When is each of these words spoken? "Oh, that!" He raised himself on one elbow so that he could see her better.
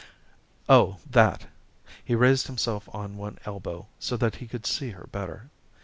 "Oh, 0.67 0.97
that!" 1.07 1.45
He 2.03 2.15
raised 2.15 2.47
himself 2.47 2.89
on 2.91 3.17
one 3.17 3.37
elbow 3.45 3.85
so 3.99 4.17
that 4.17 4.37
he 4.37 4.47
could 4.47 4.65
see 4.65 4.89
her 4.89 5.05
better. 5.11 5.51